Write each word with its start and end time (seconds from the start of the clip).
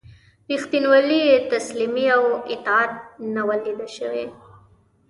ریښتینولي، 0.49 1.21
تسلیمي 1.51 2.05
او 2.17 2.23
اطاعت 2.53 2.93
نه 3.33 3.41
وه 3.47 3.55
لیده 3.63 3.87
شوي. 3.97 4.25